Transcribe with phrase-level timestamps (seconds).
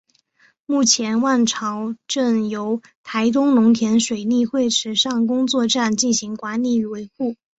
[0.65, 7.35] 目前万朝圳由台东农田水利会池上工作站进行管理与维护。